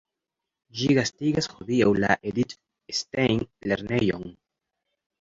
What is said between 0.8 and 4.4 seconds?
gastigas hodiaŭ la Edith-Stein-lernejon.